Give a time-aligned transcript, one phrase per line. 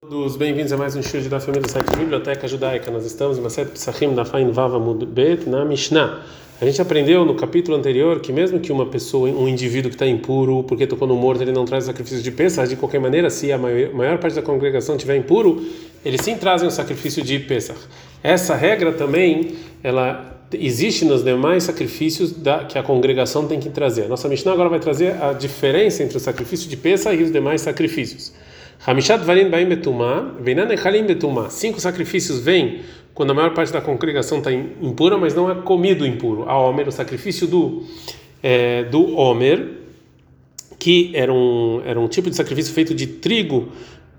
[0.00, 2.88] Todos bem-vindos a mais um show da família do site Biblioteca Judaica.
[2.88, 6.24] Nós estamos em Maset Psachim da Fain Vava Bet na Mishnah.
[6.60, 10.06] A gente aprendeu no capítulo anterior que mesmo que uma pessoa, um indivíduo que está
[10.06, 13.50] impuro porque tocou no morto, ele não traz sacrifício de Pesach, de qualquer maneira, se
[13.50, 15.66] a maior, maior parte da congregação estiver impuro,
[16.04, 17.80] eles sim trazem o sacrifício de Pesach.
[18.22, 24.04] Essa regra também, ela existe nos demais sacrifícios da, que a congregação tem que trazer.
[24.04, 27.32] A nossa Mishnah agora vai trazer a diferença entre o sacrifício de Pesach e os
[27.32, 28.32] demais sacrifícios.
[28.86, 31.50] Hamishat Varim Baim Betumá, Veinan Echalim Betumá.
[31.50, 32.80] Cinco sacrifícios vêm
[33.12, 36.44] quando a maior parte da congregação está impura, mas não é comido impuro.
[36.48, 37.82] A Homer, o sacrifício do,
[38.40, 39.70] é, do Homer,
[40.78, 43.70] que era um, era um tipo de sacrifício feito de trigo,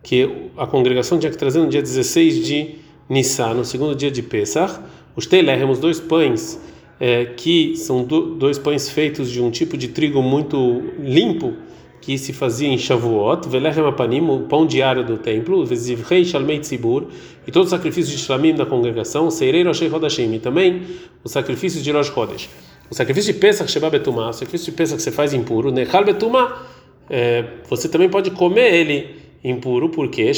[0.03, 2.76] que a congregação tinha que trazer no dia 16 de
[3.08, 4.81] Nissan, no segundo dia de Pesach.
[5.16, 6.59] Os Teilerem, os dois pães,
[7.00, 11.53] é, que são do, dois pães feitos de um tipo de trigo muito limpo,
[12.02, 17.08] que se fazia em Shavuot, Velechem Apanim, o pão diário do templo, Vezivrei Shalmei Tzibur,
[17.45, 20.83] e todos os sacrifícios de Shlamim da congregação, Seirei Roshei Hodashim, e também
[21.23, 22.50] os sacrifícios de Rosh Chodesh.
[22.89, 26.03] O sacrifício de Pesach Sheba Betumah, o sacrifício de Pesach que você faz impuro, Nechal
[26.03, 26.66] Betumah,
[27.09, 30.32] é, você também pode comer ele impuro, porque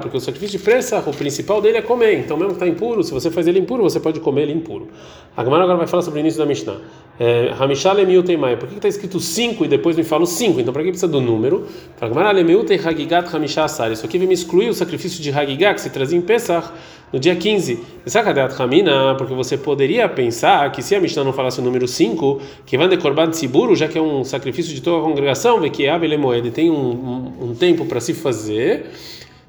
[0.00, 3.02] porque o sacrifício de Pesach, o principal dele é comer, então mesmo que está impuro,
[3.02, 4.88] se você faz ele impuro, você pode comer ele impuro.
[5.36, 6.76] A Gemara agora vai falar sobre o início da Mishnah.
[7.58, 8.56] Hamishah lemil teimai.
[8.56, 10.60] Por que está escrito 5 e depois me fala 5?
[10.60, 11.66] Então para que precisa do número?
[12.00, 13.90] Gemara lemil tem hagigat hamishah asar.
[13.90, 16.70] Isso aqui vem me excluir o sacrifício de hagigat que se trazia em Pesach
[17.12, 17.78] no dia 15.
[18.06, 22.40] Sacadat Hamina, porque você poderia pensar que se a Mishnah não falasse o número 5,
[22.64, 25.70] que vai de korban tziburu, já que é um sacrifício de toda a congregação, vê
[25.70, 28.86] que Abel Moed tem um, um, um tempo para se fazer.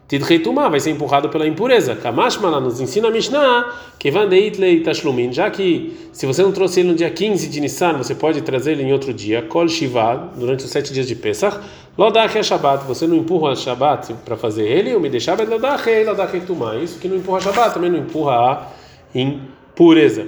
[0.10, 1.96] Tidreitumá vai ser empurrado pela impureza.
[1.96, 6.90] Kamashmala nos ensina a Mishnah que vandeitlei tashlumin, já que se você não trouxe ele
[6.90, 10.66] no dia 15 de Nissan, você pode trazer ele em outro dia, kol shiva, durante
[10.66, 11.60] os sete dias de Pesach,
[11.96, 15.88] lodach é Shabbat, você não empurra a Shabbat para fazer ele, ou me deixava lodach
[15.88, 16.76] é lodach tumá.
[16.78, 18.68] Isso que não empurra Shabbat também não empurra a
[19.14, 20.26] impureza.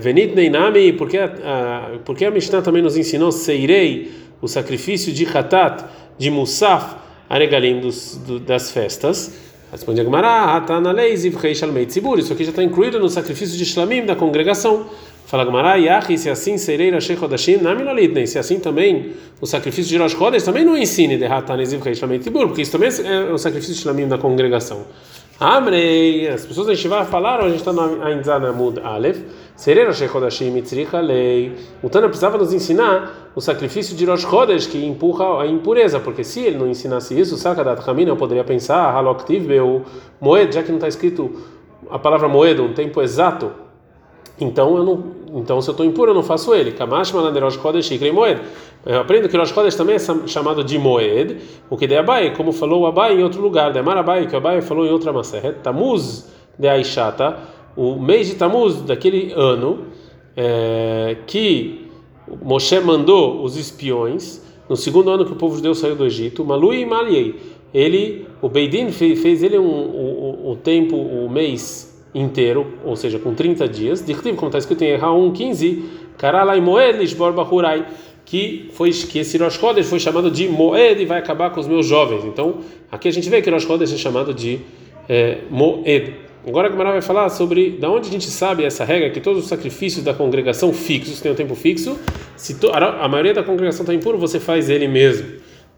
[0.00, 4.10] Venit neinami, porque a, porque a Mishnah também nos ensinou seirei,
[4.42, 5.84] o sacrifício de Hatat,
[6.18, 6.96] de Musaf,
[7.30, 9.32] Aregalim dos, do, das festas.
[9.70, 10.66] Responde a Gemara,
[12.18, 14.86] isso aqui já está incluído no sacrifício de Shlamim da congregação.
[15.26, 19.96] Fala Gemara, Yahi, se assim serei Rashi Chodashim, Namilolitne, se assim também o sacrifício de
[19.96, 23.38] Rosh Chodesh também não ensine de Hataniziv Rei Shlamim Tzibur, porque isso também é o
[23.38, 24.86] sacrifício de Shlamim da congregação.
[25.38, 29.18] Amrei, as pessoas da Shiva falaram, a gente está no Ainzan Amud Aleph,
[29.60, 31.54] Serei Rosh Chodashim Mitzricha Lei.
[31.82, 36.24] O Tana precisava nos ensinar o sacrifício de Rosh Chodesh, que empurra a impureza, porque
[36.24, 39.82] se ele não ensinasse isso, Sakadat Hamina, eu poderia pensar, Haloktiv Beu
[40.18, 41.42] Moed, já que não está escrito
[41.90, 43.52] a palavra Moed, um tempo exato,
[44.40, 45.04] então eu não,
[45.34, 46.72] então se eu estou impuro eu não faço ele.
[46.72, 48.40] Kamash Rosh Chodesh Ikrei Moed.
[48.86, 51.36] Eu aprendo que Rosh Chodesh também é chamado de Moed,
[51.68, 54.34] o que de Abai, como falou o Abai em outro lugar, de Amar Abai, que
[54.34, 59.86] Abai falou em outra Maseret, Tamuz de Aishata, o mês de Tamuz daquele ano,
[60.36, 61.86] é, que
[62.42, 66.44] Moshe mandou os espiões, no segundo ano que o povo de Deus saiu do Egito,
[66.44, 67.34] Malui e Maliei,
[67.72, 73.34] ele, o Beidin fez, fez ele um, um, tempo, o mês inteiro, ou seja, com
[73.34, 75.84] 30 dias, de como está escrito em Raum 15,
[76.18, 77.86] Karalai Moed Lishbor Bahurai,
[78.24, 81.66] que foi que esse Rosh Chodesh foi chamado de Moed e vai acabar com os
[81.66, 82.24] meus jovens.
[82.24, 82.58] Então,
[82.90, 84.60] aqui a gente vê que Rosh Chodesh é chamado de
[85.08, 86.14] é, Moed.
[86.46, 89.42] Agora a Gemara vai falar sobre da onde a gente sabe essa regra que todos
[89.42, 91.98] os sacrifícios da congregação fixos têm um tempo fixo.
[92.34, 95.28] Se to, a maioria da congregação está impuro, você faz ele mesmo.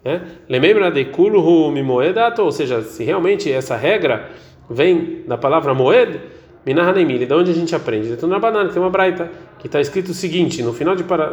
[0.05, 0.23] Né?
[0.49, 4.31] Lembra de kulhu mimoedato, ou seja, se realmente essa regra
[4.71, 6.21] vem da palavra moed,
[6.65, 8.17] minahanemili, da onde a gente aprende?
[8.25, 11.33] Na banana tem uma braita que está escrito o seguinte, no final de para,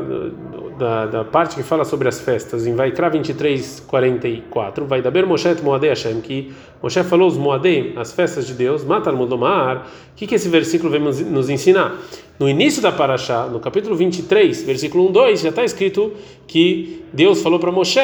[0.79, 5.47] da, da parte que fala sobre as festas, em Vaikra 23, 44, vai da Moshe
[5.61, 10.25] Moadei Hashem, que Moshe falou os Moadei, as festas de Deus, Matar Mudomar, o que,
[10.25, 11.99] que esse versículo vem nos ensinar?
[12.39, 16.13] No início da Parashá, no capítulo 23, versículo 1, 2, já está escrito
[16.47, 17.99] que Deus falou para Moshe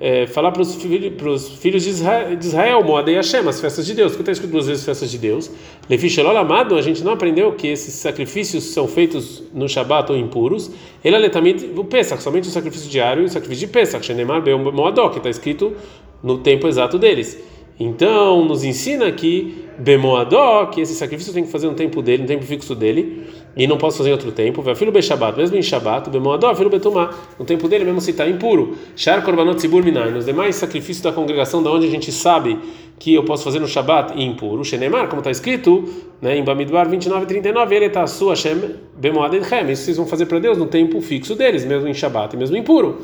[0.00, 3.94] é, falar para os filhos, filhos de Israel, de Israel Moadei Hashem, as festas de
[3.94, 5.50] Deus, porque está escrito duas vezes festas de Deus.
[5.88, 10.18] Lefi Shelol Amado, a gente não aprendeu que esses sacrifícios são feitos no Shabat ou
[10.18, 10.70] impuros.
[11.04, 14.72] Ele também o Pesach, somente o sacrifício diário e o sacrifício de Pesach, Shenemar Be'om
[15.10, 15.74] que está escrito
[16.22, 17.38] no tempo exato deles.
[17.78, 22.28] Então, nos ensina aqui, Bemoadó, que esse sacrifício tem que fazer no tempo dele, no
[22.28, 23.26] tempo fixo dele,
[23.56, 24.62] e não posso fazer em outro tempo.
[24.74, 28.76] Filho Beshabat, mesmo em Shabat, Bemoadó, filho Betumá, no tempo dele, mesmo se está impuro.
[28.96, 32.58] Shar Korbanot Zibur Minai, nos demais sacrifícios da congregação, da onde a gente sabe
[32.98, 34.64] que eu posso fazer no Shabat impuro.
[34.64, 35.84] Shenemar, como está escrito
[36.20, 40.26] né, em Bamidbar 29 e 39, ele está sua Hashem Bemoadedchem, isso vocês vão fazer
[40.26, 43.00] para Deus no tempo fixo deles, mesmo em Shabat e mesmo impuro.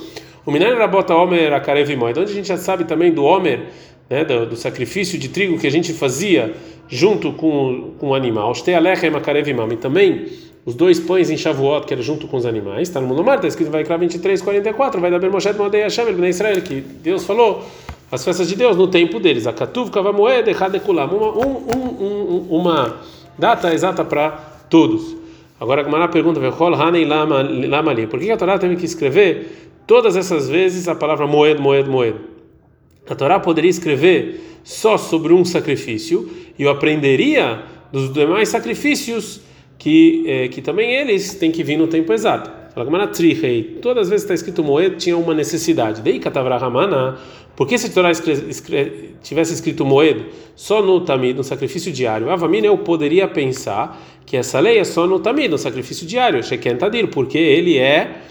[0.47, 3.67] O minério era bota Homer a Karevimoid, onde a gente já sabe também do Homer,
[4.09, 6.55] né, do, do, sacrifício de trigo que a gente fazia
[6.89, 8.53] junto com, com o animal.
[9.73, 10.27] E também
[10.65, 12.89] os dois pães em Shavuot, que era junto com os animais.
[12.89, 16.31] Está no Mundo Mar, está escrito vai 23, 44, vai dar Bermoshet Modei Hashem, Bnei
[16.31, 17.65] Israel, que Deus falou
[18.11, 19.47] as festas de Deus no tempo deles.
[19.47, 21.09] A Kavamoed Echadekulam.
[21.11, 22.97] Uma, um, um, um, uma
[23.39, 24.31] data exata para
[24.71, 25.17] todos.
[25.61, 26.41] Agora a Gemara pergunta,
[28.09, 32.38] por que a Torá teve que escrever todas essas vezes a palavra moed, moed, moed?
[33.09, 37.63] A Torá poderia escrever só sobre um sacrifício e eu aprenderia
[37.93, 39.41] dos demais sacrifícios
[39.79, 42.51] que, eh, que também eles têm que vir no tempo exato.
[43.83, 46.01] Todas as vezes está escrito moed tinha uma necessidade.
[46.01, 46.21] Dei
[46.61, 47.17] Ramana,
[47.57, 48.13] porque se a Torá
[49.23, 54.61] tivesse escrito moed só no tamid, no sacrifício diário, Avamina eu poderia pensar que essa
[54.61, 56.77] lei é só no tamid, no sacrifício diário, Sheken
[57.11, 58.23] porque ele é,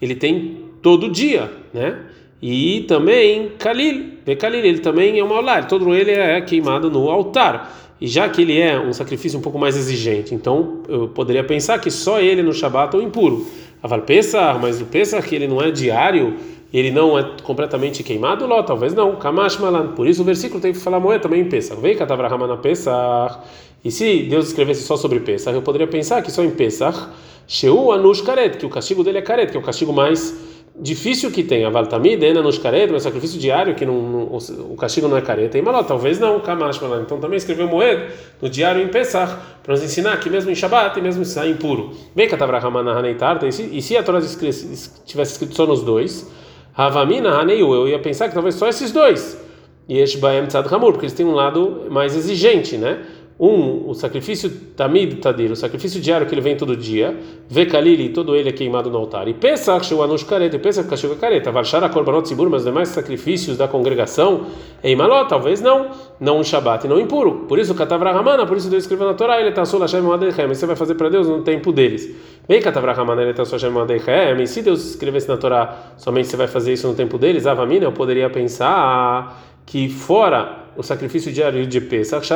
[0.00, 1.98] ele tem todo dia, né?
[2.42, 7.72] E também Kalil, Kalil, ele também é um altar, todo ele é queimado no altar.
[8.00, 11.78] E já que ele é um sacrifício um pouco mais exigente, então eu poderia pensar
[11.78, 13.46] que só ele no Shabat é impuro.
[13.80, 16.34] Aval Pesach, mas o Pesach ele não é diário,
[16.74, 19.14] ele não é completamente queimado, Ló, talvez não.
[19.14, 19.88] Kamash Malan.
[19.88, 21.80] Por isso o versículo tem que falar moeda também em Pesach.
[21.80, 23.38] Vei Katavrahamana Pesach.
[23.84, 26.98] E se Deus escrevesse só sobre Pesach, eu poderia pensar que só em Pesach,
[27.46, 31.30] Sheu Anush Karet, que o castigo dele é Karet, que é o castigo mais difícil
[31.30, 31.64] que tem.
[31.64, 34.22] Aval Tamid, Ena Anush Karet, mas sacrifício diário, que não, não,
[34.70, 35.56] o castigo não é Karet.
[35.56, 37.02] E Maló, talvez não, Kamash Malan.
[37.02, 38.08] Então também escreveu moeda
[38.40, 41.92] no diário em Pesach, para nos ensinar que mesmo em Shabbat e mesmo em impuro.
[42.14, 43.46] Vem Katavrahamana Haneitarta.
[43.46, 46.30] E se a Torá tivesse escrito só nos dois,
[46.74, 49.40] Havamina Haneiu, eu ia pensar que talvez só esses dois.
[49.88, 53.02] E Eshbaem Tzad Hamur, porque eles têm um lado mais exigente, né?
[53.40, 57.16] Um, o sacrifício Tamid Tadir, o sacrifício diário que ele vem todo dia,
[57.48, 59.26] vê Kalili, todo ele é queimado no altar.
[59.26, 63.66] E Pesach, Shuanush Kareta, e Pesach Kashuva Kareta, Varshara Korbanot Sibur, mas demais sacrifícios da
[63.66, 64.46] congregação,
[64.84, 65.90] em Maló, talvez não,
[66.20, 67.46] não um Shabat e não impuro.
[67.48, 70.66] Por isso, Katavrahamana, por isso Deus escreveu na Torá, ele está solo Hashem Madechem, você
[70.66, 72.14] vai fazer para Deus no tempo deles.
[72.48, 76.36] Vem Katavrahamana, ele está solo Hashem Madechem, e se Deus escrevesse na Torá, somente você
[76.36, 81.66] vai fazer isso no tempo deles, Avamina, eu poderia pensar que fora o sacrifício diário
[81.66, 82.26] de Pesach,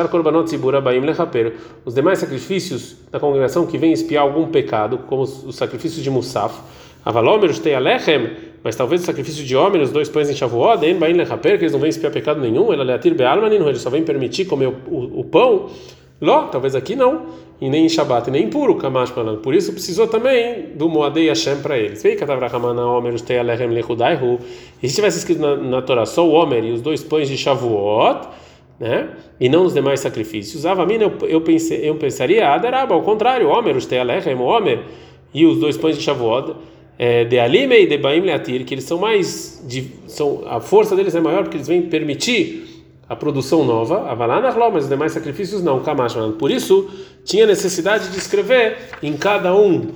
[1.85, 6.59] os demais sacrifícios da congregação que vêm espiar algum pecado, como os sacrifícios de Musaf,
[7.03, 8.31] Avalomer, Shtei Alechem,
[8.63, 11.63] mas talvez o sacrifício de homem, os dois pães em Shavuot, em Baim Lechaper, que
[11.63, 12.71] eles não vêm espiar pecado nenhum,
[13.15, 15.69] Bealmanin, eles só vêm permitir comer o, o, o pão,
[16.19, 17.27] Ló, talvez aqui não,
[17.61, 19.37] e nem em Shabbat, nem em puro, Kamash Malan.
[19.37, 22.01] Por isso precisou também do Moadei Hashem para eles.
[22.01, 24.39] Vei Katavrahamana Omer Ustei Alechem Lechudaihu.
[24.81, 27.37] E se tivesse escrito na, na Torá só o Omer e os dois pães de
[27.37, 28.27] Shavuot,
[28.79, 29.09] né?
[29.39, 30.65] E não os demais sacrifícios.
[30.65, 34.81] Avamina, eu, eu, pensei, eu pensaria, Adaraba, ao contrário, Omer Ustei Alechem, Omer
[35.33, 36.55] e os dois pães de Shavuot.
[36.99, 39.63] É, de Alime e de Baim Leatir, que eles são mais.
[39.67, 42.66] De, são, a força deles é maior porque eles vêm permitir
[43.09, 46.15] a produção nova, Avalanarló, mas os demais sacrifícios não, Kamash.
[46.37, 46.89] Por isso,
[47.23, 49.91] tinha necessidade de escrever em cada um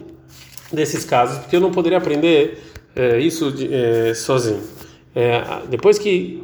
[0.71, 2.57] desses casos, porque eu não poderia aprender
[2.95, 4.61] é, isso de, é, sozinho.
[5.13, 6.41] É, depois que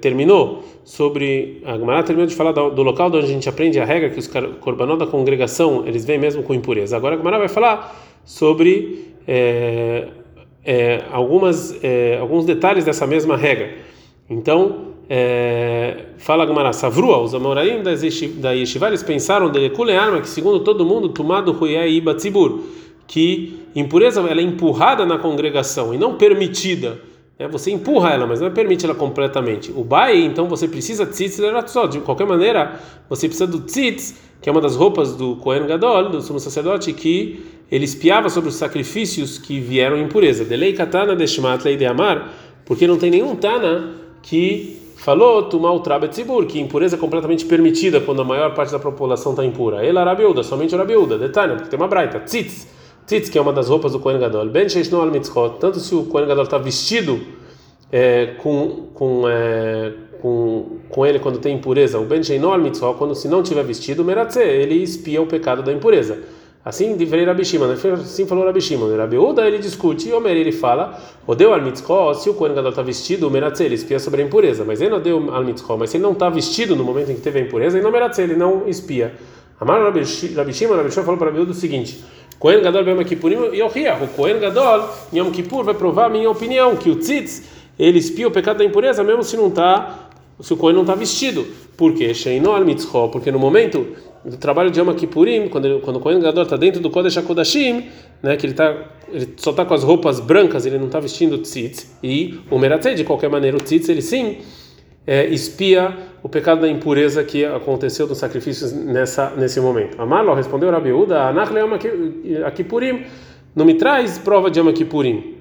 [0.00, 3.84] terminou sobre a Gemara terminou de falar do, do, local onde a gente aprende a
[3.84, 4.28] regra que os
[4.60, 6.96] corbanó da congregação eles vêm mesmo com impureza.
[6.96, 9.14] Agora a Gemara vai falar sobre
[11.10, 11.74] algumas
[12.20, 13.74] alguns detalhes dessa mesma regra.
[14.30, 20.60] Então é, fala Gamara, Savrua, os Amoraim da Yeshiva, eles pensaram de Kulearma, que segundo
[20.60, 22.60] todo mundo, Tumado Huyai Iba Tzibur,
[23.06, 27.00] que impureza ela é empurrada na congregação e não permitida.
[27.38, 29.72] É, você empurra ela, mas não permite ela completamente.
[29.74, 31.40] O Bai, então você precisa tzitz.
[31.90, 36.10] De qualquer maneira, você precisa do tzitz, que é uma das roupas do Kohen Gadol,
[36.10, 40.44] do sumo sacerdote, que ele espiava sobre os sacrifícios que vieram impureza.
[40.44, 42.34] Delei katana deshmat lei de amar,
[42.66, 48.20] porque não tem nenhum tana que Falou Tumal Trabetzibur, que impureza é completamente permitida quando
[48.20, 49.86] a maior parte da população está impura.
[49.86, 51.16] Ela Rabiuda, somente Rabiuda.
[51.16, 52.18] Detalhe, porque tem uma braita.
[52.18, 52.66] Tzitz.
[53.06, 54.46] Tzitz, que é uma das roupas do Kohen Gadol.
[54.46, 55.60] Ben Sheishno al Mitzchot.
[55.60, 57.20] Tanto se o Kohen Gadol está vestido
[57.92, 62.98] é, com, com, é, com, com ele quando tem impureza, o Ben Sheishno al Mitzchot,
[62.98, 66.18] quando se não tiver vestido, Meratze, ele espia o pecado da impureza.
[66.68, 68.94] Assim difere Rabi Shimon, assim falou Rabi Shimon.
[68.94, 72.82] Rabi ele discute e Omer ele fala, Odeu al mitzvah, se o Kohen Gadol está
[72.82, 75.88] vestido, o Meratze, ele espia sobre a impureza, mas ele não deu al mitzvah, mas
[75.88, 78.20] se ele não está vestido no momento em que teve a impureza, ele não Meratze,
[78.20, 79.14] ele não espia.
[79.58, 82.04] Amar Rabi Shimon, Rabi Shimon falou para Rabi o seguinte,
[82.38, 86.76] Kohen Gadol Yom Kippurim e o Kohen Gadol Yom Kippur vai provar a minha opinião,
[86.76, 87.44] que o tzitz,
[87.78, 90.94] ele espia o pecado da impureza mesmo se não está se o Kohen não está
[90.94, 91.46] vestido.
[91.78, 92.12] Por quê?
[93.10, 93.86] Porque no momento
[94.24, 97.16] do trabalho de Yom Kippurim, quando, ele, quando o Kohen Gadol está dentro do Kodesh
[97.18, 97.86] HaKodashim,
[98.22, 98.74] né, que ele, tá,
[99.12, 102.94] ele só está com as roupas brancas, ele não está vestindo tzitz, e o Meratzei,
[102.94, 104.38] de qualquer maneira, o tzitz, ele sim
[105.06, 110.00] é, espia o pecado da impureza que aconteceu dos sacrifícios nessa, nesse momento.
[110.00, 111.78] Amarlo respondeu Rabi Uda, Anach Yom
[112.54, 113.04] Kippurim,
[113.54, 115.36] não me traz prova de Yom Kippurim,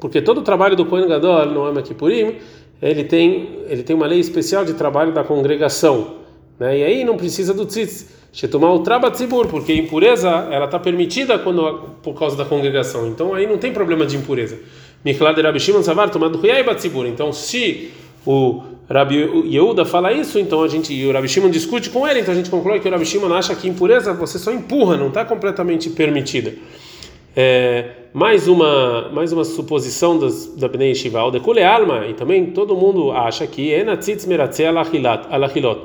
[0.00, 2.36] porque todo o trabalho do Kohen Gadol no Yom Kippurim,
[2.82, 6.21] ele tem, ele tem uma lei especial de trabalho da congregação,
[6.58, 6.78] né?
[6.78, 11.90] E aí não precisa do tzitz, shetumar o trabatzibur, porque impureza ela está permitida quando
[12.02, 13.08] por causa da congregação.
[13.08, 14.58] Então aí não tem problema de impureza.
[15.04, 17.06] Mikhlad Rabi Shimon Savar tomando huyai batzibur.
[17.06, 17.90] Então se
[18.24, 19.16] o Rabi
[19.46, 22.36] Yehuda fala isso, então a gente e o Rabi Shimon discute com ele, então a
[22.36, 25.90] gente conclui que o Rabi Shimon acha que impureza você só empurra, não está completamente
[25.90, 26.54] permitida.
[27.34, 32.76] É, mais uma mais uma suposição das, da Bnei Yeshiva, o alma, e também todo
[32.76, 35.80] mundo acha que enatzitz meratzeh alachilot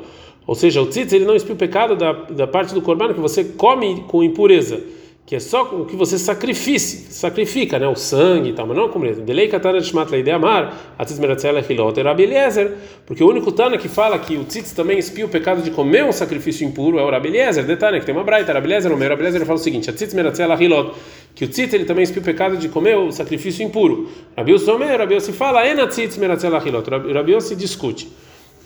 [0.47, 3.19] ou seja, o tzitz ele não expia o pecado da, da parte do corban que
[3.19, 4.81] você come com impureza,
[5.25, 8.87] que é só o que você sacrifice, sacrifica, né, o sangue e tal, mas não
[8.87, 9.21] com impureza.
[9.21, 12.75] Delei katana shmat leide amar, atzitz meratzela hilot Rabi Eliezer,
[13.05, 16.05] porque o único tana que fala que o tzitz também expia o pecado de comer
[16.05, 18.95] um sacrifício impuro é o Rabi Eliezer, detalhe que tem uma braita, Rabi Eliezer, o
[18.95, 20.93] meu Rabi Eliezer fala o seguinte, atzitz meratzela hilot,
[21.35, 24.09] que o tzitz ele também expia o pecado de comer o sacrifício impuro.
[24.37, 28.07] Rabi Yosomer, Rabi Yossi fala, ena tzitz meratzela hilot, Rabi Yossi discute.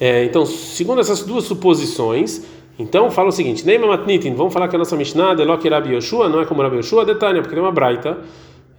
[0.01, 2.43] É, então, segundo essas duas suposições,
[2.79, 5.93] então fala o seguinte: Neima Matnitin, vamos falar que a nossa Mishnah de Loki Rabi
[5.93, 8.17] Yoshua não é como Rabi Yoshua, Detânia, porque tem uma braita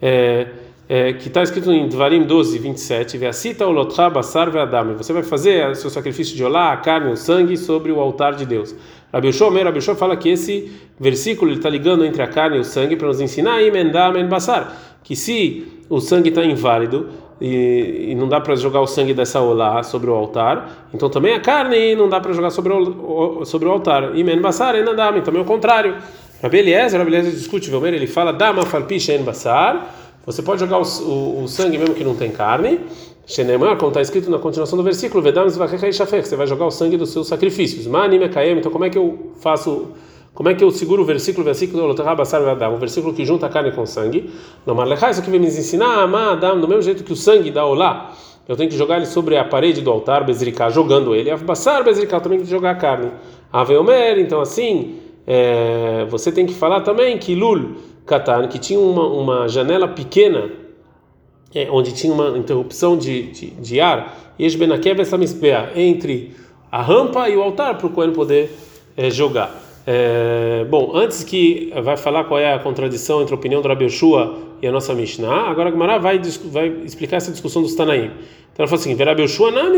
[0.00, 0.48] é,
[0.88, 4.96] é, que está escrito em Dvarim 12, 27, Veacita olotcha basar ve'adam.
[4.96, 8.44] Você vai fazer seu sacrifício de olá, a carne, o sangue sobre o altar de
[8.44, 8.74] Deus.
[9.12, 12.60] Rabi Yoshua, meu Rabi Yoshua fala que esse versículo está ligando entre a carne e
[12.60, 17.06] o sangue para nos ensinar, emendam en basar, que se o sangue está inválido,
[17.40, 21.34] e, e não dá para jogar o sangue dessa olá sobre o altar, então também
[21.34, 24.16] a carne não dá para jogar sobre o, sobre o altar.
[24.16, 25.96] E men basar en adam, também o contrário.
[26.42, 30.78] Rabi Eliezer, Rabi Eliezer discute, ver, ele fala dama falpicha en basar, você pode jogar
[30.78, 32.80] o, o, o, sangue mesmo que não tem carne.
[33.26, 37.10] Shenemar, como está escrito na continuação do versículo, Vedam você vai jogar o sangue dos
[37.10, 37.86] seus sacrifícios.
[37.86, 38.18] Mani
[38.58, 39.88] então como é que eu faço
[40.34, 43.82] como é que eu seguro o versículo, versículo o versículo que junta a carne com
[43.82, 44.30] o sangue?
[44.66, 47.50] Não, mas isso aqui vai me ensinar a Adam, do mesmo jeito que o sangue
[47.50, 48.14] dá olá,
[48.48, 51.30] eu tenho que jogar ele sobre a parede do altar, bezricar, jogando ele.
[51.30, 53.10] Abassar, bezricar, também tem que jogar a carne.
[53.52, 54.96] Aveomer, então assim,
[55.26, 60.50] é, você tem que falar também que Lul, Katan, que tinha uma, uma janela pequena,
[61.54, 64.34] é, onde tinha uma interrupção de, de, de ar,
[65.76, 66.34] entre
[66.70, 68.50] a rampa e o altar, para o Cohen poder
[68.96, 69.61] é, jogar.
[69.84, 73.84] É, bom, antes que vai falar qual é a contradição entre a opinião do Rabi
[73.86, 78.12] Yoshua e a nossa Mishnah, agora a Gemara vai, vai explicar essa discussão dos Tanaim.
[78.52, 79.72] Então ela fala assim: Rabi Yoshua não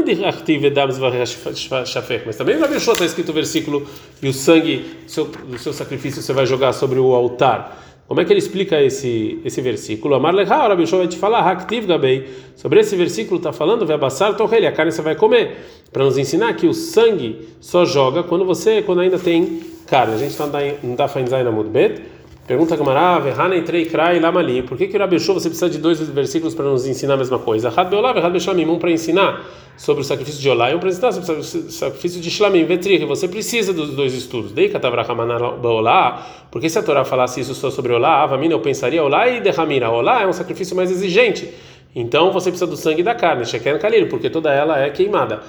[2.26, 3.86] mas também Rabi Yoshua está escrito o versículo
[4.22, 7.82] e o sangue seu, do seu sacrifício você vai jogar sobre o altar.
[8.06, 10.14] Como é que ele explica esse esse versículo?
[10.14, 12.28] Amar leha, Rabi Yoshua vai te falar, Haktiv gabei.
[12.56, 15.56] Sobre esse versículo está falando, vai passar torrelha, a carne você vai comer,
[15.90, 20.14] para nos ensinar que o sangue só joga quando você quando ainda tem carne.
[20.14, 20.46] A gente está
[20.82, 22.14] não dá fain zain amud bet.
[22.46, 24.62] Pergunta Gamara, Verhana entrei krai lamali.
[24.62, 27.70] Por que que Rabeshô você precisa de dois versículos para nos ensinar a mesma coisa?
[27.70, 29.42] Had beolá, had beshlamim, um para ensinar
[29.78, 33.06] sobre o sacrifício de olá e um para ensinar sobre o sacrifício de shlamim, que
[33.06, 34.52] você precisa dos dois estudos.
[34.52, 39.02] Dei katavrahamana beolá, porque se a Torá falasse isso só sobre olá, avamina eu pensaria
[39.02, 39.88] olá e derramira.
[39.88, 41.50] Olá é um sacrifício mais exigente.
[41.94, 45.42] Então você precisa do sangue da carne, Sheken Kalil, porque toda ela é queimada.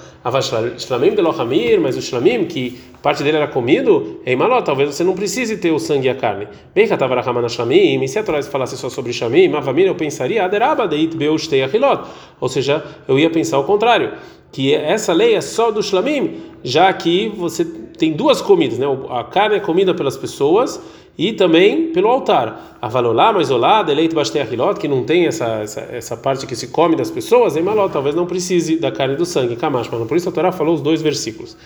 [0.78, 5.02] Shlamim de Lohamir, mas o Shlamim, que parte dele era comido, é Imaló, talvez você
[5.02, 6.46] não precise ter o sangue e a carne.
[6.72, 10.86] Bem Katavarahamana Shlamim, e se a Torá falasse só sobre Shlamim, Mavamir, eu pensaria, Aderaba
[10.86, 12.02] deit beustei achilot.
[12.40, 14.12] Ou seja, eu ia pensar o contrário,
[14.52, 17.64] que essa lei é só do Shlamim, já que você
[17.96, 18.86] tem duas comidas, né?
[19.10, 20.80] A carne é comida pelas pessoas
[21.18, 22.76] e também pelo altar.
[22.80, 26.68] Avalolá, mas olá, deleite bastei achilot, que não tem essa, essa, essa parte que se
[26.68, 30.16] come das pessoas, em maló, talvez não precise da carne do sangue, camacho, mas por
[30.16, 31.56] isso a Torá falou os dois versículos.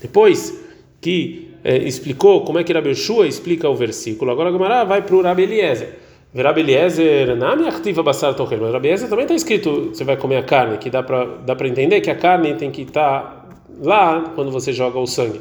[0.00, 0.60] Depois
[1.00, 5.02] que é, explicou como é que Rabi Shua explica o versículo, agora a Gemara vai
[5.02, 5.98] para o Rabi Eliezer.
[6.34, 10.16] Rabi Eliezer, na minha ativa basar tocher, mas Rabi Eliezer também está escrito, você vai
[10.16, 13.22] comer a carne, que dá para dá para entender que a carne tem que estar
[13.22, 13.46] tá
[13.82, 15.40] lá quando você joga o sangue.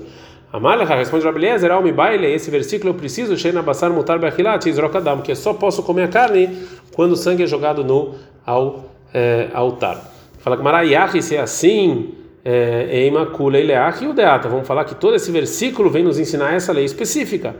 [0.52, 5.36] Amalha responde Rabeliezer, Almi baile, esse versículo eu preciso, Sheina Basar Mutar Bechilat, Izrokadam, que
[5.36, 6.58] só posso comer a carne
[6.94, 10.12] quando o sangue é jogado no ao, é, altar.
[10.40, 12.14] Fala que Maraiachi, se é assim,
[12.46, 14.48] é, Eima Kula Ileach Udeata.
[14.48, 17.56] Vamos falar que todo esse versículo vem nos ensinar essa lei específica.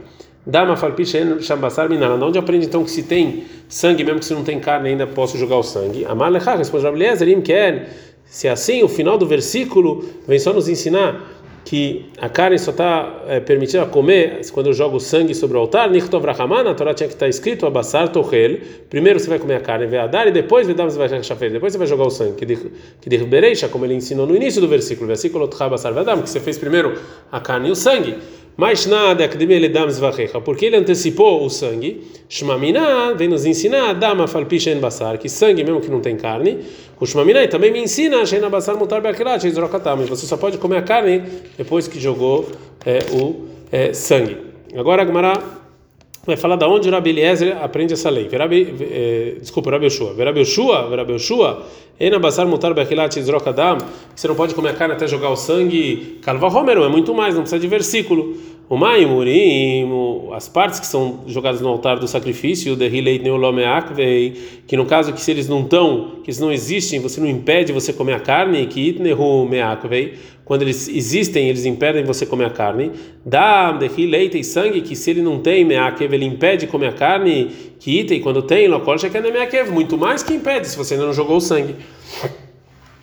[0.46, 2.24] Dama Falpishen Shambasar Minana.
[2.24, 5.36] Onde aprende então que se tem sangue, mesmo que se não tem carne, ainda posso
[5.36, 6.04] jogar o sangue?
[6.04, 7.90] Amalha responde Rabeliezer, Im quer.
[8.24, 11.35] Se é assim, o final do versículo vem só nos ensinar
[11.66, 15.90] que a carne só está é, permitida comer quando eu jogo sangue sobre o altar,
[15.90, 18.60] Nichtov Rahamah, na Torá tinha que estar tá escrito Abassar Tohel.
[18.88, 21.08] Primeiro você vai comer a carne, dar e depois Vedam você vai
[21.54, 22.34] depois você vai jogar o sangue.
[23.00, 26.56] Que derrubereisha, como ele ensinou no início do versículo, versículo Tchabassar Vedam, que você fez
[26.56, 27.00] primeiro
[27.32, 28.16] a carne e o sangue.
[28.56, 29.28] Mas nada,
[30.40, 32.02] porque ele antecipou o sangue.
[32.28, 36.60] Shmamina vem nos ensinar, dama falpishen basar, que sangue mesmo que não tem carne.
[36.98, 41.22] O Shmamina também me ensina, sheina basar mutar mas você só pode comer a carne
[41.58, 42.48] depois que jogou
[42.86, 44.38] é, o é, sangue.
[44.74, 45.34] Agora a Gemara
[46.26, 48.26] vai falar da onde o Rabi Eliezer aprende essa lei.
[48.28, 50.12] Verabi, eh, desculpa, Rabi Yoshua.
[50.14, 51.64] Verabi Yoshua, Verabi Yoshua,
[51.98, 53.78] Ena basar mutar bechilat izrokadam,
[54.14, 56.18] você não pode comer a carne até jogar o sangue.
[56.20, 58.36] Calva Romero, é muito mais, não precisa de versículo.
[58.68, 59.88] O Maimurim,
[60.34, 65.12] as partes que são jogadas no altar do sacrifício, o derrileit neolomeakvei, que no caso
[65.12, 68.20] que se eles não estão, que eles não existem, você não impede você comer a
[68.20, 72.90] carne, que itnehu meakvei, quando eles existem, eles impedem você comer a carne.
[73.24, 77.50] Dá derrileit e sangue, que se ele não tem meakev, ele impede comer a carne,
[77.78, 81.12] que item, quando tem, lokol shekene meakev, muito mais que impede, se você ainda não
[81.12, 81.76] jogou o sangue.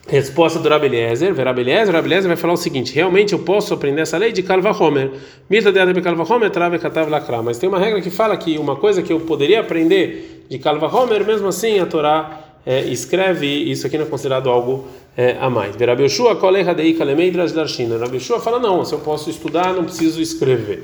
[0.05, 4.33] Resposta do Rabeliezer, Rabeliezer, Rabeliezer vai falar o seguinte: realmente eu posso aprender essa lei
[4.33, 5.11] de Kalva Homer.
[5.49, 7.41] Mita de Adebe Kalva Homer, Trave Katav Lakra.
[7.41, 10.93] Mas tem uma regra que fala que uma coisa que eu poderia aprender de Kalva
[10.93, 15.49] Homer, mesmo assim a Torá é, escreve isso aqui não é considerado algo é, a
[15.49, 15.75] mais.
[15.75, 17.97] Rabi Yoshua, Koleha Dei Kalemeidrash Darshina.
[17.97, 20.83] Rabi Yoshua fala: não, se eu posso estudar, não preciso escrever.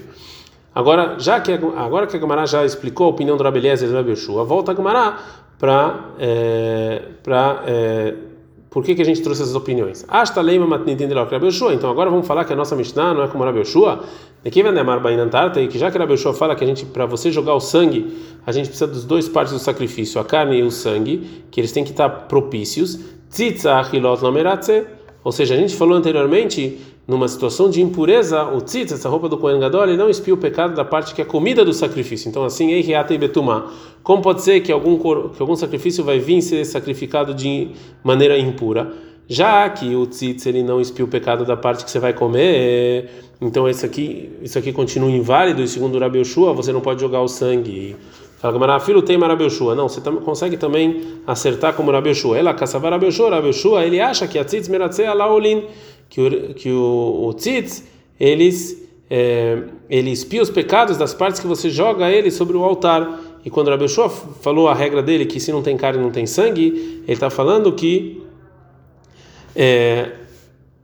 [0.73, 3.97] Agora, já que agora que a Gemara já explicou a opinião do Rabeliezer e do
[3.97, 5.17] Rabi Yoshua, volta a Gemara
[5.57, 7.01] para é,
[7.67, 8.13] é,
[8.69, 10.05] por que, que a gente trouxe essas opiniões?
[10.07, 10.65] Asta leima.
[11.73, 14.03] Então agora vamos falar que a nossa Mishnah não é como Rabi Yoshua.
[14.45, 17.55] Aqui vem e que já que Rabi Yoshua fala que a gente, para você jogar
[17.55, 21.43] o sangue, a gente precisa dos dois partes do sacrifício, a carne e o sangue,
[21.49, 22.99] que eles têm que estar propícios.
[23.29, 24.85] Tzitza achilot lameratze.
[25.23, 29.37] Ou seja, a gente falou anteriormente numa situação de impureza, o tzitz, essa roupa do
[29.37, 32.29] Kohen Gadol, ele não espia o pecado da parte que é comida do sacrifício.
[32.29, 33.71] Então, assim, Eihiata e Betumá.
[34.03, 34.97] Como pode ser que algum,
[35.29, 37.69] que algum sacrifício vai vir ser sacrificado de
[38.03, 38.93] maneira impura?
[39.27, 43.09] Já que o tzitz, ele não espia o pecado da parte que você vai comer,
[43.39, 47.01] então isso aqui, isso aqui continua inválido, e segundo o Rabi Yoshua, você não pode
[47.01, 47.95] jogar o sangue.
[48.39, 49.75] Fala Gamara, filho tem Rabi Yoshua.
[49.75, 52.37] Não, você consegue também acertar como Rabi Yoshua.
[52.37, 55.65] Ela caçava Rabi Yoshua, ele acha que a tzitz meratze alaolin
[56.09, 57.83] que o, que o, tzitz,
[58.17, 63.19] eles, é, ele espia os pecados das partes que você joga ele sobre o altar.
[63.43, 66.25] E quando Rabi Yoshua falou a regra dele que se não tem carne não tem
[66.25, 68.23] sangue, ele está falando que
[69.53, 70.11] é,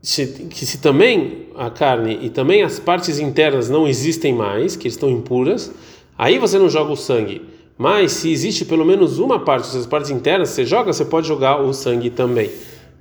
[0.01, 4.89] se, que se também a carne e também as partes internas não existem mais, que
[4.89, 5.73] estão impuras,
[6.17, 7.41] aí você não joga o sangue.
[7.77, 11.61] Mas se existe pelo menos uma parte, as partes internas você joga, você pode jogar
[11.61, 12.49] o sangue também.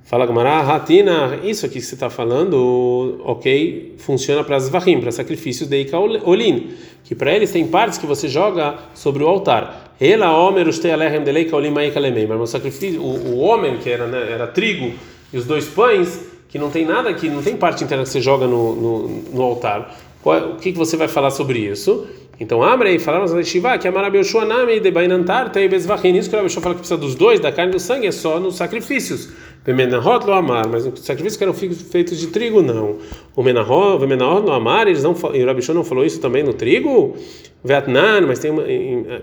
[0.04, 5.10] Fala Gamara, Ratina, isso aqui que você está falando, ok, funciona para as vahim, para
[5.10, 5.86] sacrifícios de
[6.24, 6.72] Olin,
[7.04, 9.94] que para eles tem partes que você joga sobre o altar.
[9.98, 14.06] Ela, Homer, os Tealehem de Leika Olim Maikalemei, mas o sacrifício, o, homem, que era,
[14.06, 14.92] né, era trigo,
[15.32, 18.20] e os dois pães, que não tem nada, que não tem parte interna que você
[18.20, 19.96] joga no, no, no altar.
[20.22, 22.06] Qual, o que, que você vai falar sobre isso?
[22.40, 26.16] Então, Amrei, falaram na Shiva que a Nami de Bainantar tem Bezvachin.
[26.16, 28.12] Isso que a Rabioshua fala que precisa dos dois, da carne e do sangue, é
[28.12, 29.30] só nos sacrifícios.
[29.66, 32.98] Menahot lo amar, mas os sacrifícios que eram feitos de trigo, não.
[33.34, 36.52] O Menahot, o lo amar, eles não, e o Rabishon não falou isso também no
[36.52, 37.16] trigo?
[37.62, 38.62] Vetnan, mas tem uma,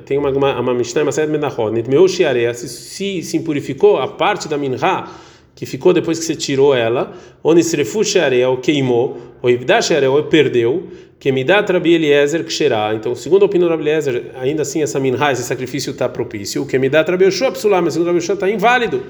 [0.04, 1.72] tem uma, uma, Mishnah, uma série de Menahot.
[1.72, 4.78] Nitmeu Shiarea, se, se, impurificou a parte da Minha,
[5.54, 10.24] que ficou depois que você tirou ela, Onisrefu Shiarea, ou queimou, ou Ivda Shiarea, ou
[10.24, 10.88] perdeu,
[11.22, 12.96] que dá Rabi Eliezer Ksherá.
[12.96, 16.64] Então, segundo a opinião do Rabi Eliezer, ainda assim essa minha, esse sacrifício está propício.
[16.64, 19.04] O que me dá Rabi Yoshua mas segundo Rabi está inválido.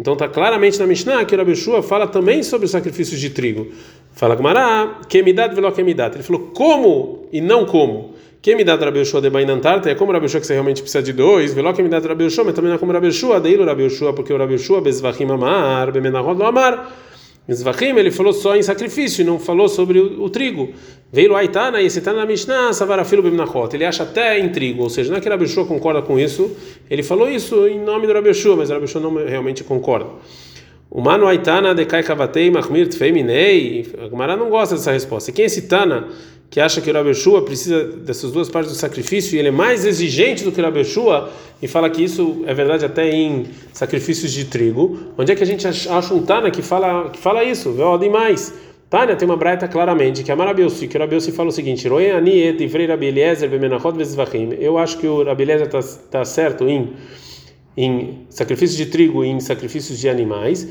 [0.00, 1.54] Então, está claramente na Mishnah que o Rabi
[1.86, 3.66] fala também sobre os sacrifícios de trigo.
[4.14, 6.06] Fala Gmará, que dá velo que dá.
[6.06, 8.14] Ele falou como e não como.
[8.40, 11.02] Que me dá Rabi Yoshua de Bainantarte é como Rabi Yoshua que você realmente precisa
[11.02, 11.52] de dois.
[11.52, 13.40] Velo que me dá Rabi Yoshua, mas também não é como Rabi Yoshua.
[13.40, 17.08] Daí o Rabi Yoshua, porque o Rabi Yoshua bezvachim amar, bemenahod amar.
[17.48, 20.68] Mizvachim, ele falou só em sacrifício, não falou sobre o, o trigo.
[21.10, 23.74] Veio Aitana e esse tá na Mishnah, Savarafilo Bimnachot.
[23.74, 26.54] Ele acha até em trigo, ou seja, não é que Rabi Shua concorda com isso,
[26.90, 30.10] ele falou isso em nome do Rabi Shua, mas Rabi Shua não realmente concorda.
[30.90, 35.32] O Mano Aitana de Kai Kavatei Mahmir Tfeiminei, a Gemara não gosta dessa resposta.
[35.32, 36.08] Quem é esse Tana
[36.50, 39.52] que acha que o Rabi Shua precisa dessas duas partes do sacrifício e ele é
[39.52, 41.30] mais exigente do que o Rabi Shua
[41.60, 44.98] e fala que isso é verdade até em sacrifícios de trigo?
[45.18, 47.72] Onde é que a gente acha um Tana que fala, que fala isso?
[47.72, 48.54] Vê demais.
[48.88, 51.98] Tânia tem uma braita claramente que a Marabilsi, que o Rabielsi fala o seguinte: Eu
[54.78, 55.80] acho que o Rabieliezer está
[56.10, 56.94] tá certo em
[57.78, 60.68] em sacrifícios de trigo e em sacrifícios de animais.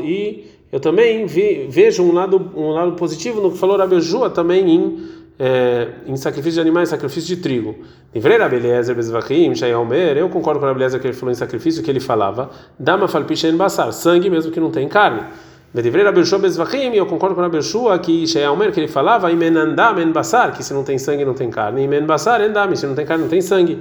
[0.00, 0.44] E
[0.74, 4.68] eu também vi, vejo um lado um lado positivo no que falou Rabi Yoshua também
[4.68, 4.98] em
[5.38, 7.76] é, em sacrifício de animais, sacrifício de trigo.
[8.12, 8.56] Rabi
[10.16, 13.56] eu concordo com Rabi Eliezer que ele falou em sacrifício, que ele falava, Dama falpishen
[13.56, 15.22] basar, sangue mesmo que não tem carne.
[15.72, 20.74] Rabi eu concordo com Rabi Yoshua que que ele falava, Imenandam en basar, que se
[20.74, 23.40] não tem sangue não tem carne, Imen basar endam, se não tem carne não tem
[23.40, 23.78] sangue.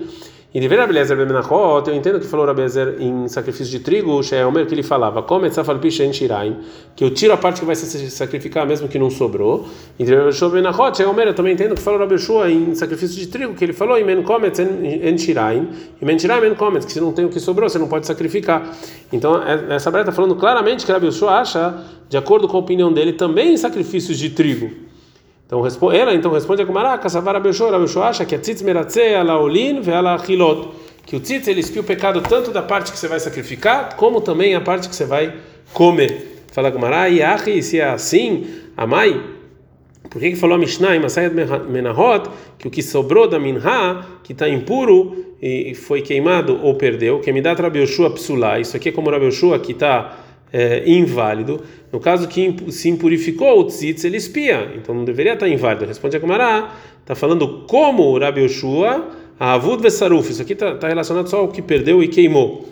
[0.54, 4.68] E de ver Abeliezer Bemenachot, eu entendo que falou Abeliezer em sacrifício de trigo, Sheomer,
[4.68, 6.58] que ele falava, come tzafalpisha en shiraim,
[6.96, 9.66] que eu tiro a parte que vai se sacrificar mesmo que não sobrou.
[9.98, 13.56] E de ver Benachot, Sheomer, eu também entendo que falou Abelshua em sacrifício de trigo,
[13.56, 17.26] que ele falou, imen comet en shiraim, imen shiraim en comet, que se não tem
[17.26, 18.78] o que sobrou, você não pode sacrificar.
[19.12, 23.14] Então, essa breta está falando claramente que Abelshua acha, de acordo com a opinião dele,
[23.14, 24.83] também em sacrifícios de trigo.
[25.54, 29.38] Então ela então responde a Kumara, Kasavara Beshor, Beshor acha que a tzitz meratzeh ala
[29.40, 30.70] olin ve ala chilot,
[31.06, 34.20] que o tzitz ele espia o pecado tanto da parte que você vai sacrificar, como
[34.20, 35.32] também a parte que você vai
[35.72, 36.44] comer.
[36.52, 39.22] Fala Kumara, e se é assim, a mãe,
[40.10, 41.02] por que, que falou a Mishnah em
[41.70, 47.20] Menahot que o que sobrou da Minha, que está impuro e foi queimado ou perdeu,
[47.20, 50.18] que me dá Rabi Yoshua psulá, isso aqui é como Rabi Yoshua que está
[50.54, 51.62] é, inválido.
[51.92, 55.86] No caso que se impurificou o tzitz, ele espia, então não deveria estar inválido.
[55.86, 60.76] Responde a Gamará, está falando como o Rabi Yoshua, a Avud Vesaruf, isso aqui está
[60.76, 62.70] tá relacionado só ao que perdeu e queimou.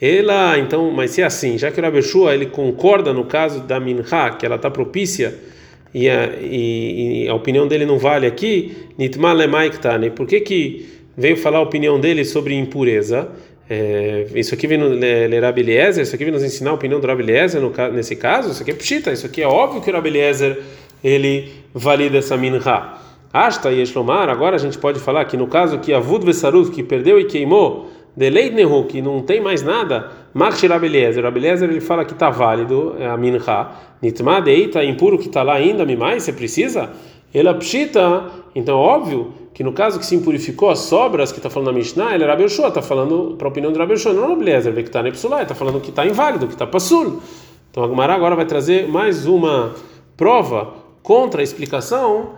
[0.00, 3.60] Ela, então, mas se é assim, já que o Rabi Yoshua, ele concorda no caso
[3.60, 4.02] da Minha,
[4.38, 5.34] que ela está propícia,
[5.94, 10.86] e a, e, e a, opinião dele não vale aqui, Nitma Lemaiktane, por que que
[11.16, 13.28] veio falar a opinião dele sobre impureza?
[13.68, 14.90] É, isso aqui vem no
[15.40, 18.50] Rabi Eliezer, isso aqui vem nos ensinar a opinião do Rabi Eliezer no, nesse caso,
[18.50, 20.60] isso aqui é pshita, isso aqui é óbvio que o Rabi Eliezer
[21.02, 22.60] ele valida essa minha.
[23.32, 26.82] Asta e Eshlomar, agora a gente pode falar que no caso que Avud Vesaruz, que
[26.82, 31.68] perdeu e queimou, Deleit Nehu, que não tem mais nada, Marchi Rabi Eliezer, Rabi Eliezer
[31.68, 33.40] ele fala que está válido, é a minha.
[34.00, 36.90] Nitma Deita, impuro que está lá ainda, me mais, você precisa?
[37.32, 41.68] Ela pshita, então óbvio que no caso que se impurificou as sobras que está falando
[41.68, 44.74] na Mishnah, ele é Rabi está falando para a opinião do Rabi Yoshua, não Lezer,
[44.74, 47.22] que está na Epsulá, está falando que está inválido, que está passul.
[47.70, 49.72] Então a Gemara agora vai trazer mais uma
[50.16, 52.30] prova contra a explicação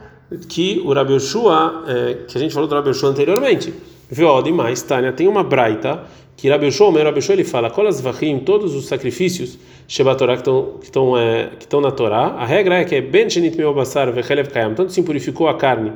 [0.47, 3.73] que o Rabi Yoshua, é, que a gente falou do Rabi Yoshua anteriormente.
[4.11, 6.05] Viu, demais, Tânia, tem uma braita
[6.37, 10.51] que Rabi Yoshua, o Rabi Yoshua, ele fala, colas vachim, todos os sacrifícios Shebatorá que
[10.83, 11.51] estão é,
[11.81, 15.01] na Torá, a regra é que é ben shenit meu basar vechelev kayam, tanto se
[15.01, 15.93] impurificou a carne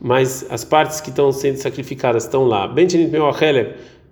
[0.00, 2.66] mas as partes que estão sendo sacrificadas estão lá.
[2.66, 3.26] Bentinit meu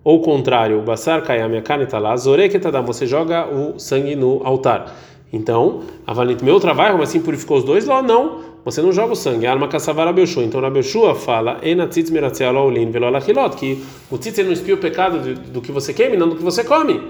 [0.05, 2.17] ou contrário, o basar kayam, a carne está lá.
[2.17, 4.95] Zoreketadam, você joga o sangue no altar.
[5.33, 7.85] Então, avalit meu trabalho, mas assim purificou os dois?
[7.85, 9.47] Lá não, você não joga o sangue.
[9.47, 10.45] Alma kassavara belshua.
[10.45, 15.19] Então, a belshua fala, enatzitz meratzeal olin velolachilot, que o tzitz não espia o pecado
[15.19, 17.03] do, do que você queima, não do que você come.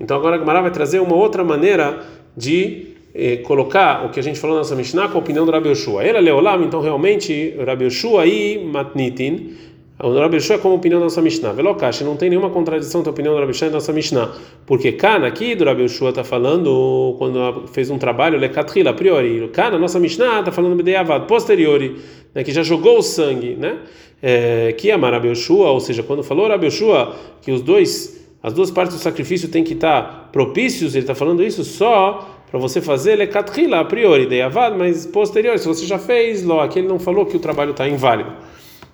[0.00, 2.00] Então, agora a Gemara vai trazer uma outra maneira
[2.36, 5.52] de eh, colocar o que a gente falou na nossa Mishnah com a opinião do
[5.52, 6.02] Rabi Yoshua.
[6.04, 9.56] É Leolam, então realmente Rabi Yoshua e Matnitin,
[10.02, 11.52] o Rabi Yoshua é como a opinião da nossa Mishnah.
[11.52, 14.32] Velokash, não tem nenhuma contradição com a opinião do Rabi Yoshua da nossa Mishnah.
[14.66, 19.48] Porque Kana aqui do Rabi Yoshua está falando, quando fez um trabalho, Lekatrila, a priori.
[19.52, 21.96] Kana, nossa Mishnah, está falando Bedeavad, posteriori,
[22.34, 23.78] né, que já jogou o sangue, né?
[24.20, 28.52] É, que ama Rabi Yoshua, ou seja, quando falou Rabi Yoshua que os dois, as
[28.52, 32.82] duas partes do sacrifício têm que estar propícios, ele está falando isso só para você
[32.82, 36.86] fazer lekatrila a priori, de avad, mas posterior, se você já fez, lo, aqui ele
[36.86, 38.30] não falou que o trabalho está inválido.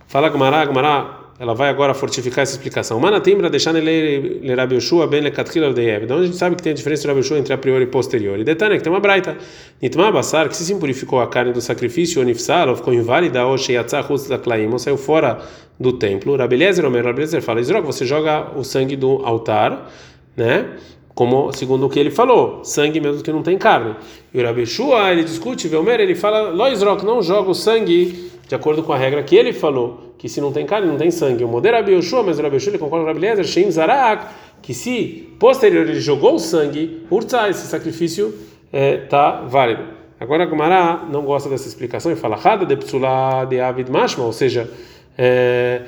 [0.07, 3.01] Fala Gmará, Gmará, ela vai agora fortificar essa explicação.
[3.01, 6.05] Mana timbra deixar ele Rabi Yoshua ben lekatrila de ev.
[6.05, 8.39] Então a gente sabe que tem a diferença de Rabi entre a priori e posterior.
[8.39, 9.37] E que tem uma braita.
[9.83, 14.05] Nitma basar, que se impurificou a carne do sacrifício, onifsal, ou ficou inválida, ou sheyatzah
[14.05, 15.41] chutz da klaim, ou saiu fora
[15.81, 16.37] do templo.
[16.37, 19.91] Rabi Eliezer, Omer, Rabi Eliezer fala, Israel, você joga o sangue do altar,
[20.37, 20.77] né?
[21.19, 23.97] Como segundo o que ele falou, sangue mesmo que não tem carne.
[24.33, 28.55] E o Rabi Shua, ele discute, Velmer, ele fala, Loisrock não joga o sangue de
[28.55, 31.43] acordo com a regra que ele falou, que se não tem carne, não tem sangue.
[31.43, 33.69] O modelo Rabi Shua, mas o Rabi Shua, ele concorda com o Rabi Lezer, Shem
[33.69, 34.27] Zarak,
[34.63, 38.29] que se posterior ele jogou o sangue, urza, esse sacrifício
[38.73, 39.83] está é, tá válido.
[40.21, 44.33] Agora Gumará não gosta dessa explicação e fala, Hada de Psula de Avid Mashma, ou
[44.33, 44.71] seja,
[45.19, 45.83] é,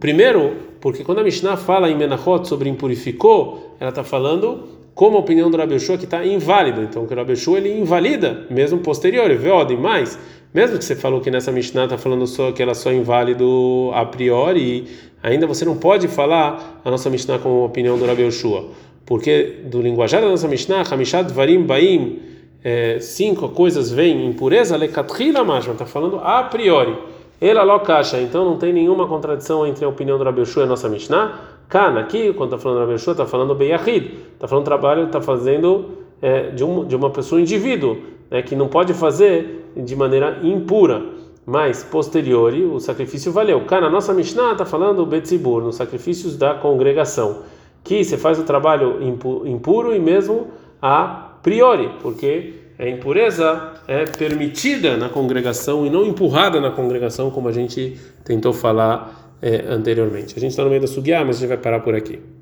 [0.00, 5.20] primeiro, porque quando a Mishnah fala em Menachot sobre impurificou, ela está falando como a
[5.20, 6.82] opinião do Rabi Yoshua que está inválida.
[6.82, 10.18] Então, que o Rabi Yoshua ele invalida, mesmo posterior, vê mais.
[10.52, 13.90] Mesmo que você falou que nessa Mishnah está falando só que ela só é inválido
[13.94, 14.88] a priori,
[15.22, 18.68] ainda você não pode falar a nossa Mishnah como a opinião do Rabi Yoshua.
[19.06, 22.18] Porque do linguajar da nossa Mishnah, Hamishat Varim Baim,
[22.62, 26.96] é, cinco coisas vêm impureza, Lekatrila Mashma, está falando a priori.
[27.40, 30.88] Ela locacha, então não tem nenhuma contradição entre a opinião do Rabi e a nossa
[30.88, 31.40] Mishnah.
[31.68, 35.86] Kana, aqui, quando está falando Rabi Yoshua, está falando Beyahid, está falando trabalho, está fazendo
[36.20, 37.96] é, de, um, de uma pessoa, indivíduo,
[38.30, 41.02] né, que não pode fazer de maneira impura.
[41.46, 43.64] Mas, posteriori, o sacrifício valeu.
[43.64, 47.38] Cara, a nossa Mishnah está falando Betzibur, nos sacrifícios da congregação,
[47.82, 48.98] que você faz o trabalho
[49.46, 50.48] impuro e mesmo
[50.82, 57.46] a priori, porque a impureza é permitida na congregação e não empurrada na congregação, como
[57.46, 60.34] a gente tentou falar é, anteriormente.
[60.34, 62.18] A gente está no meio da sugiá, mas a gente vai parar por aqui.